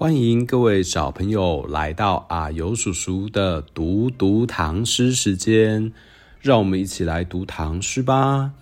[0.00, 5.92] 欢迎各位小朋友来到啊呦叔叔的读读唐诗时间，
[6.40, 8.52] 让我们一起来读唐诗吧。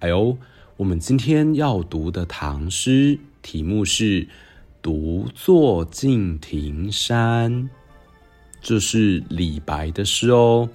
[0.00, 0.36] 哎呦，
[0.76, 4.24] 我们今天要读的唐诗题目是
[4.82, 7.50] 《独坐敬亭山》，
[8.60, 10.68] 这是李白的诗哦。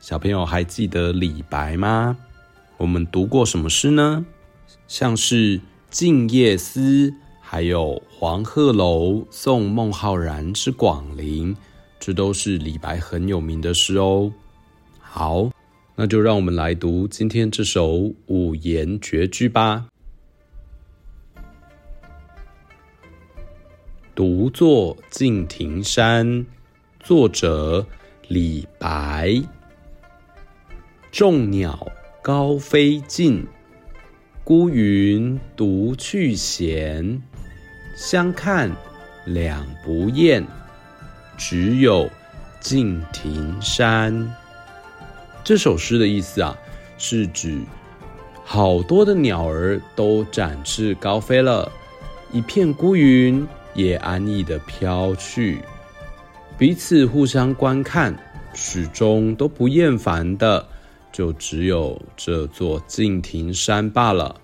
[0.00, 2.16] 小朋友还记得李白吗？
[2.78, 4.24] 我们读过什么诗呢？
[4.88, 5.58] 像是
[5.90, 7.10] 《静夜思》。
[7.54, 11.54] 还有《黄鹤楼送孟浩然之广陵》，
[12.00, 14.32] 这都是李白很有名的诗哦。
[14.98, 15.48] 好，
[15.94, 19.86] 那就让我们来读今天这首五言绝句吧。
[24.16, 26.26] 《独坐敬亭山》
[26.98, 27.86] 作者
[28.26, 29.40] 李白。
[31.12, 31.86] 众鸟
[32.20, 33.46] 高飞尽，
[34.42, 37.22] 孤云独去闲。
[37.94, 38.70] 相看
[39.24, 40.44] 两不厌，
[41.36, 42.10] 只有
[42.60, 44.34] 敬亭山。
[45.44, 46.56] 这首诗的意思啊，
[46.98, 47.60] 是指
[48.44, 51.70] 好多的鸟儿都展翅高飞了，
[52.32, 55.60] 一片孤云也安逸的飘去，
[56.58, 58.12] 彼此互相观看，
[58.54, 60.66] 始终都不厌烦的，
[61.12, 64.40] 就只有这座敬亭山罢了。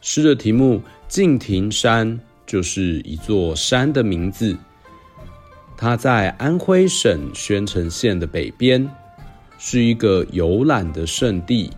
[0.00, 0.82] 诗的题目。
[1.08, 4.54] 敬亭山就是一座山的名字，
[5.74, 8.86] 它在安徽省宣城县的北边，
[9.58, 11.70] 是一个游览的胜地。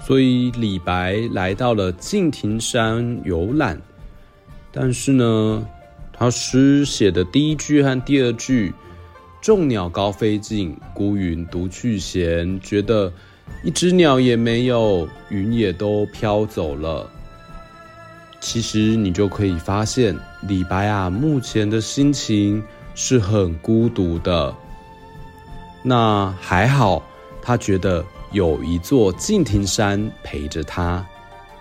[0.00, 3.80] 所以李白来到了敬亭山游览，
[4.72, 5.64] 但是呢，
[6.12, 8.74] 他诗写的第一句和第二句
[9.40, 13.12] “众鸟高飞尽，孤云独去闲”，觉得
[13.62, 17.08] 一只鸟也没有，云也都飘走了。
[18.40, 22.62] 其实你就可以发现，李白啊，目前的心情
[22.94, 24.54] 是很孤独的。
[25.82, 27.02] 那还好，
[27.42, 31.04] 他觉得有一座敬亭山陪着他，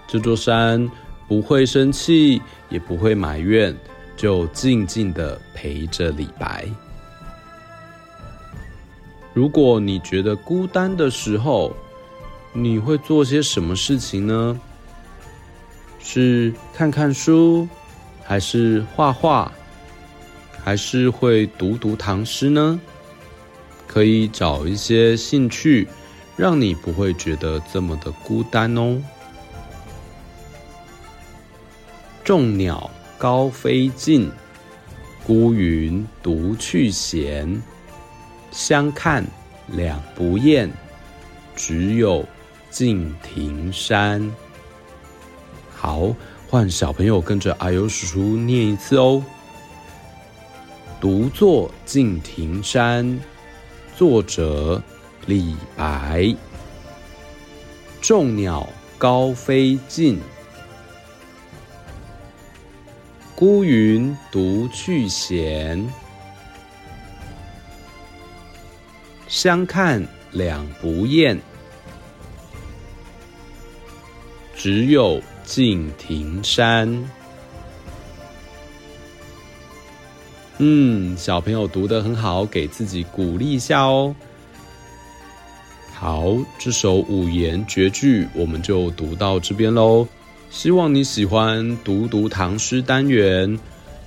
[0.07, 0.89] 这座山
[1.27, 3.75] 不会生气，也不会埋怨，
[4.15, 6.65] 就静静的陪着李白。
[9.37, 11.71] 如果你觉得孤单的时候，
[12.53, 14.59] 你会做些什么事情呢？
[15.99, 17.69] 是看看书，
[18.23, 19.51] 还是画画，
[20.63, 22.81] 还是会读读唐诗呢？
[23.85, 25.87] 可以找一些兴趣，
[26.35, 28.99] 让你不会觉得这么的孤单哦。
[32.23, 32.89] 众鸟
[33.19, 34.31] 高飞尽，
[35.23, 37.61] 孤云独去闲。
[38.57, 39.23] 相看
[39.67, 40.67] 两不厌，
[41.55, 42.25] 只有
[42.71, 44.33] 敬亭山。
[45.69, 46.11] 好，
[46.49, 49.23] 换小朋友跟着阿尤叔叔念一次哦。
[50.99, 53.19] 独坐敬亭山，
[53.95, 54.81] 作者
[55.27, 56.35] 李白。
[58.01, 58.67] 众鸟
[58.97, 60.19] 高飞尽，
[63.35, 65.87] 孤云独去闲。
[69.39, 71.39] 相看两不厌，
[74.55, 75.21] 只有。
[75.43, 77.09] 敬亭山，
[80.57, 84.13] 嗯，小朋友读得很好，给自己鼓励一下哦。
[85.93, 90.05] 好，这首五言绝句我们就读到这边喽。
[90.49, 93.57] 希望你喜欢读读唐诗单元，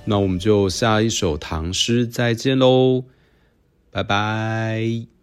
[0.05, 3.03] 那我们就下一首唐诗再见喽，
[3.89, 5.20] 拜拜。